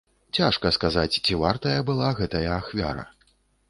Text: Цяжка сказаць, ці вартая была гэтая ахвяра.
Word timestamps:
Цяжка 0.37 0.71
сказаць, 0.77 1.19
ці 1.25 1.39
вартая 1.43 1.77
была 1.93 2.13
гэтая 2.25 2.47
ахвяра. 2.59 3.11